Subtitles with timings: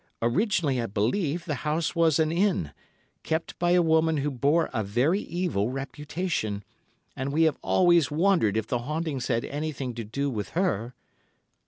[0.19, 2.71] Originally, I believe, the house was an inn,
[3.21, 6.63] kept by a woman who bore a very evil reputation,
[7.15, 10.95] and we have always wondered if the hauntings had anything to do with her."